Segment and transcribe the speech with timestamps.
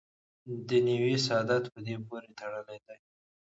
[0.69, 2.99] دنیوي سعادت په دې پورې تړلی دی.